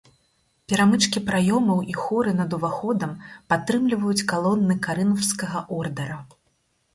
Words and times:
Перамычкі 0.71 1.19
праёмаў 1.27 1.83
і 1.91 1.95
хоры 2.03 2.31
над 2.39 2.55
уваходам 2.57 3.13
падтрымліваюць 3.53 4.25
калоны 4.33 4.79
карынфскага 4.89 5.59
ордара. 5.83 6.19